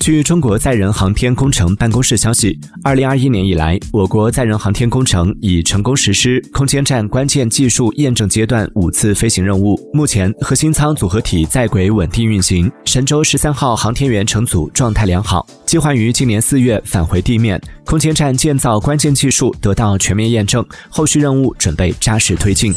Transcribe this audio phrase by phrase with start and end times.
[0.00, 22.72] 据中国载人航天工程办公室消息二零二一年以来我国载人航天工程已成功实施空间站关键技术验证阶段五次飞行任务目前核心舱组合体在轨稳定运行神舟十三号航天员乘组状态良好计划于今年四月返回地面空间站建造关键技术得到全面验证后续任务准备扎实推进。